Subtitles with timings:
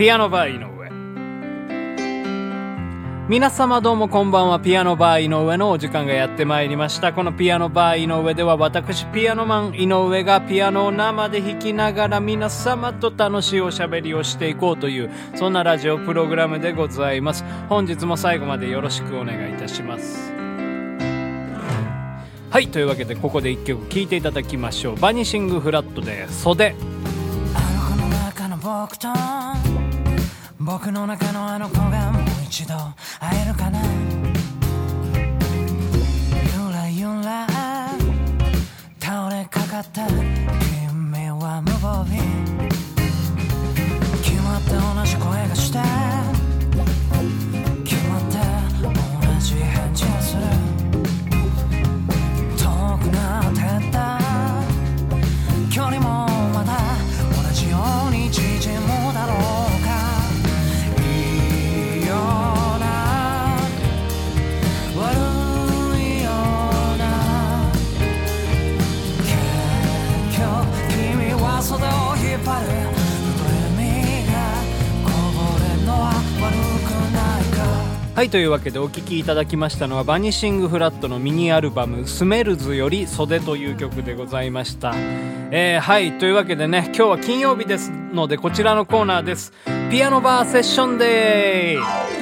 [0.00, 0.88] ピアノバー井上。
[3.28, 4.58] 皆様どうもこんばんは。
[4.58, 7.12] ピアノバー井上のお時間がやってまいりました。
[7.12, 17.44] このピアノバー井上では私ピアノマン井上がピアノを生で弾きながら皆様と楽しいおしゃべりをしていこうというそんなラジオプログラムでございます。
[17.68, 20.32] 本日も最後までよろしくお願いいたします。
[22.50, 24.96] はいというわけでここで一曲聴いていただきましょう。
[24.96, 26.74] バニシングフラットで袖。
[27.54, 29.08] あの子の中の僕と
[30.70, 32.74] 僕の中のあの子がもう一度
[33.18, 33.80] 会えるかな？
[36.44, 37.48] ゆらゆら
[39.00, 42.29] 倒れかかった君は無防備。
[78.20, 84.92] はいというわけでお聴きいただきましたのはバニシングフラットのミニアルバム「スメルズ」より「袖」という曲でございました、
[85.50, 89.54] えーはいというわけでね今日は金曜日ですのでこちらのコーナーです。
[89.90, 92.19] ピアノバーセッションデー。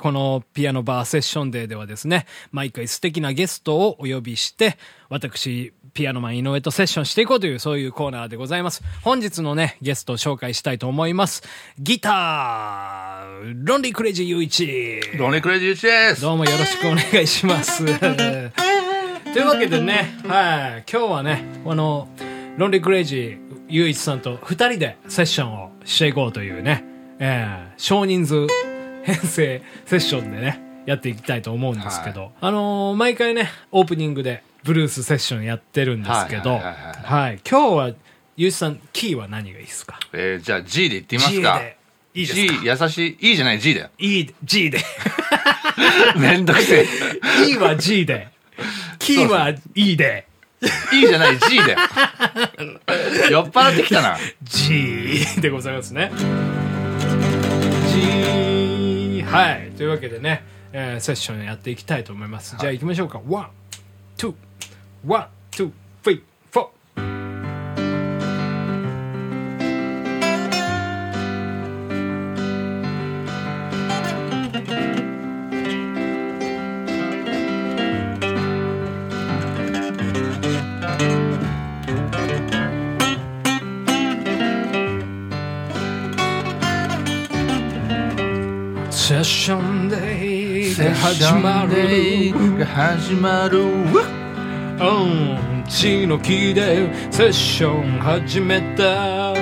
[0.00, 4.78] このピアノバーセッションデーではですね、毎回素敵なゲストをお呼びして、
[5.10, 8.82] 私、ピアノマン井上とセッションしていこうという、そういうコーナーでございます。
[9.02, 11.42] 本日のね、ゲストを紹介したいと思います。
[11.78, 15.00] ギター、 Lonely Crazy 雄一。
[15.18, 16.22] Lonely Crazy ユーチです。
[16.22, 17.84] どうもよろしくお願いします。
[17.84, 22.08] というわけでね、はい、今日はね、この、
[22.56, 26.84] Lonely Crazy 雄一さんと二人でセッションをしていこうというね、
[27.18, 28.46] えー少人数
[29.04, 37.90] 編成セッションでね、やっていきたいと思うんですけど、あのー毎回ね、オープニングでブルースセッションやってるんですけど、はいはいはいはいはい、今日は、
[38.36, 39.98] 雄一さん、キーは何がいいですか？
[40.12, 41.58] えー、じゃあ G で言ってみます G か。
[41.58, 41.76] で
[42.14, 43.28] いいですか？G、優しい。
[43.28, 43.90] いいじゃない、G だよ。
[43.98, 44.78] いい、G で。
[46.16, 46.86] めんどくせ
[47.48, 48.28] E は G で。
[48.98, 50.26] キーは E で。
[50.62, 50.96] え。
[50.96, 51.78] いいじゃない、G だよ。
[53.30, 54.18] 酔っ払ってきたな。
[54.42, 56.10] G でございますね。
[57.92, 58.29] G
[59.30, 59.70] はい。
[59.76, 62.56] というわけでね、えーセッションやっていきたいと思います。
[62.58, 63.20] じゃあ行きましょうか。
[63.28, 63.50] ワン、
[64.16, 64.34] ツー、
[65.06, 66.29] ワン、ツー、フリー、フォー。
[89.40, 91.72] ションデーが始まる。
[92.58, 93.62] が始まる。
[93.62, 93.86] うん、
[95.66, 99.32] 血の木でセッション始めた。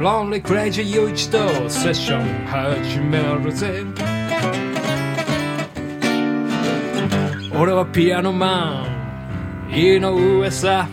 [0.00, 1.38] ロンリークレイジー雄一と
[1.70, 3.84] セッション始めるぜ。
[7.54, 8.84] 俺はピアノマ
[9.70, 10.88] ン、井上さ。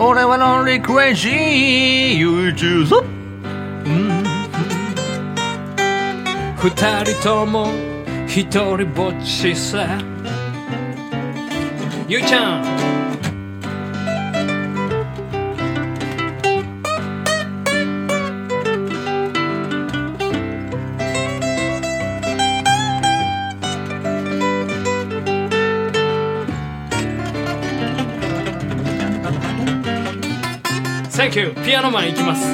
[0.00, 3.04] 俺はロンリークレイジー、ユーチューぞ。
[6.56, 7.66] 二人とも
[8.28, 9.98] 一人ぼっちさ。
[12.06, 12.97] ゆうちゃん。
[31.18, 32.46] サンキューピアノマンいきます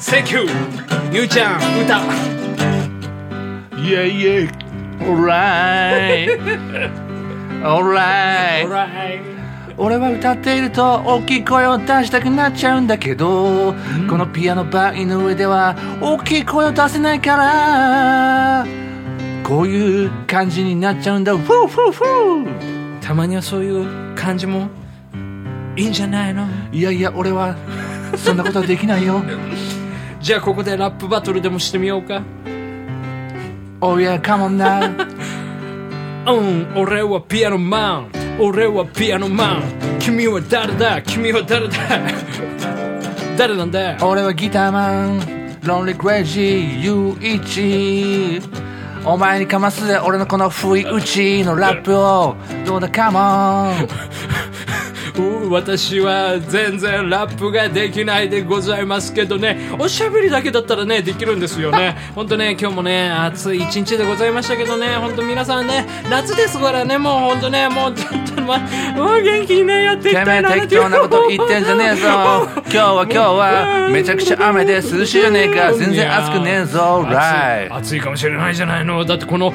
[0.00, 1.98] センキューゆうちゃん歌
[3.76, 4.48] イェイイェイ。
[5.10, 6.30] オーライ。
[6.30, 8.64] オーライ。
[8.64, 9.33] Alright
[9.76, 13.74] 俺は歌っていると大きい声を出したくなっちゃうんだけど、
[14.08, 18.66] このピアノバーの上では大きい声を出せないから
[19.42, 21.36] こういう感じになっちゃうんだ。
[21.36, 23.00] フーフーフー。
[23.00, 24.68] たまにはそういう感じも
[25.76, 26.46] いいんじゃないの？
[26.72, 27.56] いやいや俺は
[28.16, 29.22] そんなことはできないよ。
[30.20, 32.22] じゃあここでラップバトルでもしてみようか。
[33.80, 35.12] Oh yeah come on now
[36.32, 39.98] うん俺はピアノマン俺はピアノマン。
[40.00, 41.00] 君は誰だ？
[41.02, 41.74] 君は誰だ？
[43.38, 43.96] 誰なんだ？
[44.02, 45.58] 俺はギターマン。
[45.62, 48.42] ロンリークレイジーユーイチ
[49.02, 52.36] お前にかますで俺のこの不意打ちのラップを。
[52.66, 52.88] どうだ？
[52.88, 53.88] カモンう
[55.50, 59.70] 私は全然ラップができないでございますけどね。
[59.78, 61.96] おしゃべりだけだったらねできるんですよね。
[62.14, 64.96] 本当ね今日もね暑い一日でございましたけどね。
[64.96, 66.98] 本当皆さんね夏ですからね。
[66.98, 68.58] もう本当ねもうちょっとま
[68.96, 72.08] もう元気にねやっていきてめえたいな適当なこと言ってんじゃねえぞ。
[72.66, 75.44] 今日は今日はめちゃくちゃ雨で涼しいじゃね。
[75.44, 77.06] えか全然暑くねえぞ。
[77.08, 79.04] ライ暑い暑いかもしれないじゃないの。
[79.04, 79.54] だってこの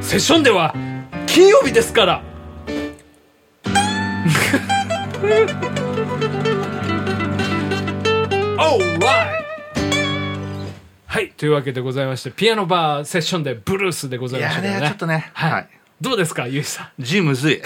[0.00, 0.74] セッションでは
[1.26, 2.31] 金曜日ですから!
[11.06, 11.30] はい。
[11.36, 14.78] というわけでございましてピアノバーセッションでブルースでございましたけどね。
[14.78, 15.30] いやねちょっとね。
[15.32, 15.68] はい、はい。
[16.00, 17.62] どうですかゆいさん？G むずい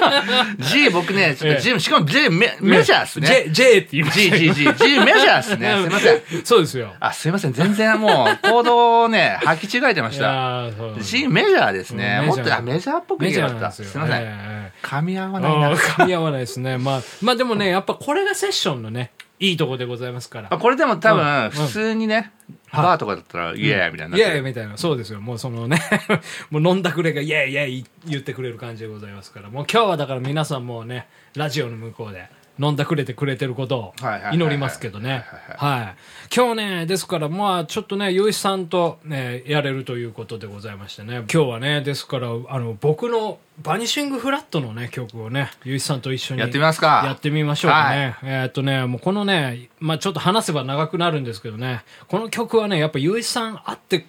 [0.58, 3.26] G 僕ねちょっと G しかも J メメジャーっすね。
[3.26, 5.76] J, J って言いました G G G G メジャーっすね。
[5.82, 6.44] すいません。
[6.44, 6.94] そうですよ。
[7.00, 7.52] あすいません。
[7.52, 10.64] 全然もう行動をね 履き違えてまいした
[11.00, 12.18] G メジャーですね。
[12.22, 13.72] うんもっとあメジャーっぽくメ言えばよかった。
[13.72, 14.22] すいません。
[14.22, 15.72] ええ噛み合わないな。
[15.74, 16.78] 噛み合わないですね。
[16.78, 19.10] まあ、まあでもね、やっぱこれがセッションのね、
[19.40, 20.48] いいとこでございますから。
[20.50, 22.30] あこれでも多うん分普通にねはい
[22.72, 24.76] バーとかだったらイエーイみたいになイエーイみたいな。
[24.76, 25.20] そうですよ。
[25.20, 25.80] もうそのね、
[26.50, 29.48] もう飲んだくれがイエーイイエーイ言ってくれる感じでございますから。
[29.48, 35.24] もう今日はだから皆さんもうね、ラジオの向こうで飲んだくれてくれてることをはいはいはいはい祈りますけどね。
[35.58, 35.94] ははい。
[36.34, 41.24] 今日ね、ですからまあちょっとね、ゆいさんとね、やれるということでございましてね。
[41.32, 48.16] 今日はね、ですから、あの、僕のバニシングフラットのね、曲をね、ゆいさんと一緒にやってみますかやってみましょうかね。
[48.22, 54.06] えーっとね、もうこのね、まあちょっと話せば長くなるんですけどね、この曲はね、やっぱゆいさんあって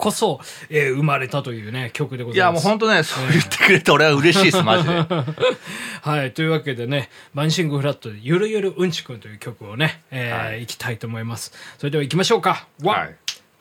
[0.00, 2.64] こそ、えー生まれたというね、曲でございます。
[2.66, 4.90] やもう本当ねそう言ってくれて俺は嬉しいですマジで
[6.02, 11.52] はい、というわけでね、バニシングフラットでゆるゆるうんちくんという曲をね、えーはいいきたいと思います。
[11.78, 12.66] それでは行きましょうか。
[12.82, 13.16] one、はい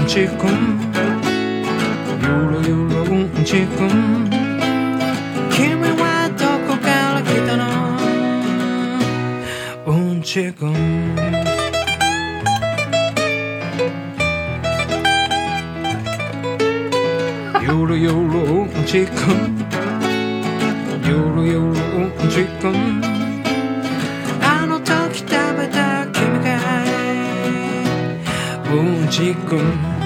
[0.10, 0.50] ちくん
[2.20, 3.88] ゆるゆるうんちくん。
[5.52, 5.62] 君
[6.00, 7.62] はどこから来たの？
[9.86, 10.74] うんちくん。
[17.62, 19.64] ゆるゆるうんちくん。
[21.06, 22.74] ゆるゆるうんちくん。
[24.42, 26.48] あの時食べた君が
[28.74, 29.99] うんちくん。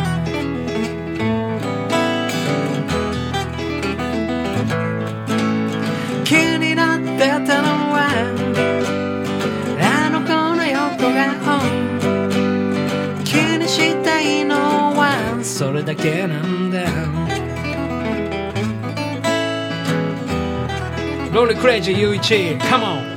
[15.95, 16.83] それだけなんだ
[21.31, 23.13] ロールクレイジー U1 Come on.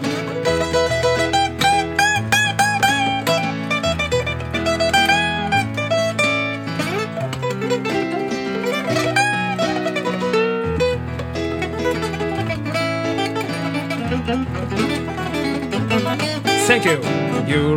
[16.67, 17.77] センキューゆ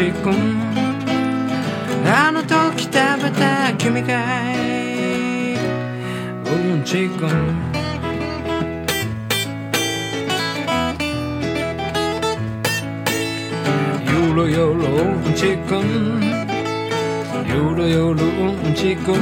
[0.00, 0.32] ちくん。
[2.06, 4.16] あの時食べた君が
[6.46, 7.28] うんちくん。
[14.06, 15.84] ゆるゆるうんちくん。
[17.46, 19.14] ゆるゆるうんちくん。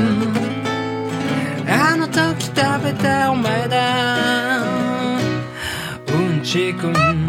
[1.68, 2.54] あの時食
[2.84, 4.62] べたお前だ。
[6.06, 7.27] うんちくん。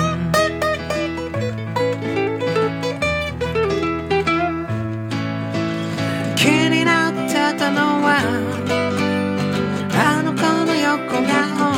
[9.93, 11.73] あの子の横顔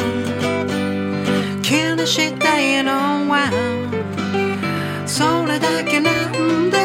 [1.61, 2.91] 気にしたいの
[3.29, 3.49] は
[5.05, 6.79] それだけなんだ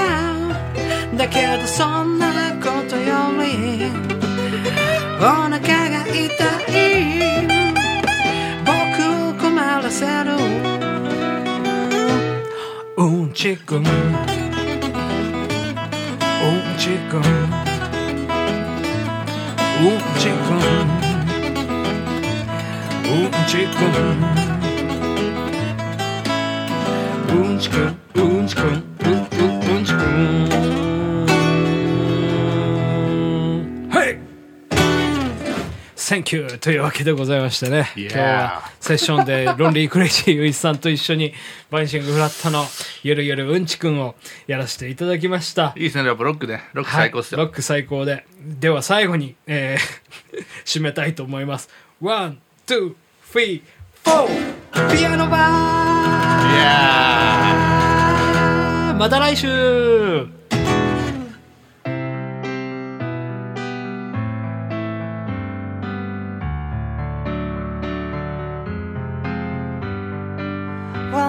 [1.16, 3.90] だけどそんなことより
[5.18, 6.16] お腹が痛
[6.68, 7.46] い
[8.64, 8.70] 僕
[9.30, 10.36] を困らせる
[12.96, 13.90] うんちくんう
[14.42, 14.45] ん
[20.66, 20.88] çıkmadım
[23.12, 24.24] Un çıkmadım
[27.40, 28.95] Un çıkmadım Un çıkmadım
[36.06, 41.32] センキューというわけでございましてね、今日はセッションでロンリークレイジーゆいさんと一緒に
[41.68, 42.62] バニシングフラットの
[43.02, 44.14] ゆるゆるうんちくんを
[44.46, 45.72] やらせていただきました。
[45.76, 46.62] いいですね、やっぱロックね。
[46.74, 47.38] ロック最高っすよ。
[47.40, 48.24] はい、ロック最高で。
[48.40, 49.82] では最後に、えー
[50.64, 51.68] 締めたいと思います。
[52.00, 52.94] ワン、ツー、
[53.32, 56.66] スリー、フォー、ピアノバーいや
[58.96, 59.48] また来週「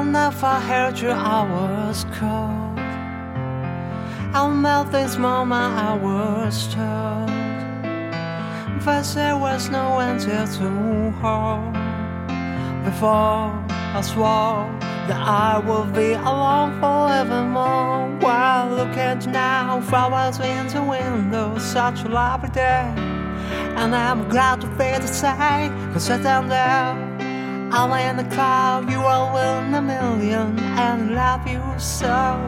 [0.07, 2.79] Whenever I heard you, I was cold.
[4.33, 7.27] I'll melt this moment I was told.
[8.85, 11.73] But there was no answer to hold.
[12.85, 13.51] Before
[13.97, 14.63] I swore
[15.09, 18.07] that I would be alone forevermore.
[18.21, 22.93] While look at you now, flowers in the window, such a lovely day.
[23.75, 27.16] And I'm glad to feel the same, cause I down there.
[27.69, 32.39] I'm in the cloud, you are one in a million, and love you so.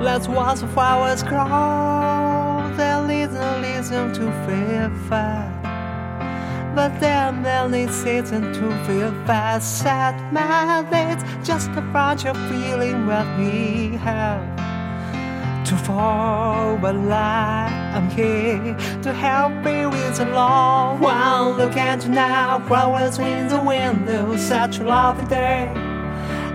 [0.00, 2.70] Let's watch the flowers grow.
[2.76, 5.60] There is no reason to feel bad.
[6.74, 9.62] But there are many seasons to feel bad.
[9.62, 11.82] Sad man, it's just a
[12.26, 14.44] of feeling what we have.
[15.66, 16.94] To fall, but
[17.92, 20.96] I'm here to help you with the law.
[21.00, 25.72] Well, look at you now, flowers in the window, such a lovely day.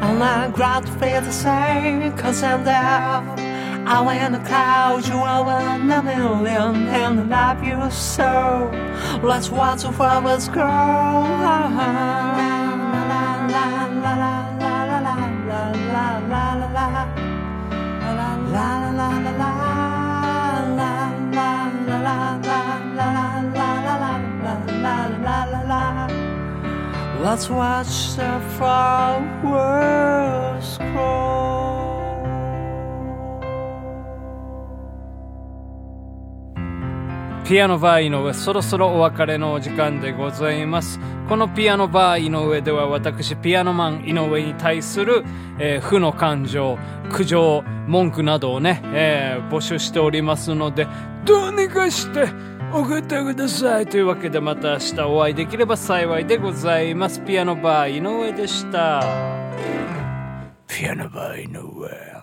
[0.01, 3.45] And I'm glad to feel the same, cause I'm there.
[3.87, 8.71] I'm in the clouds, you are one in a million, and love you so.
[9.21, 10.63] Let's watch the flowers grow.
[10.63, 12.25] La la
[14.01, 14.44] la
[27.35, 29.19] Let's watch the flowers
[30.77, 32.23] grow.
[37.45, 45.25] ピアノバー井上そろそろお別れのお時間でございますこのピアノバー井上では私ピアノマン井上に対する、
[45.59, 46.77] えー負の感情
[47.11, 50.87] 苦情文句などをね、えー募集しておりますので
[51.25, 53.87] どうにかして送ってください。
[53.87, 57.21] というわけでまた明日お会いできれば幸いでございます。
[57.21, 59.01] ピアノバー井上でした。
[60.67, 62.14] ピアノバー井上。